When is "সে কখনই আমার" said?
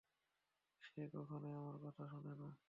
0.83-1.77